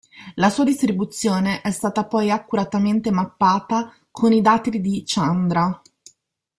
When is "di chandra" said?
4.81-5.79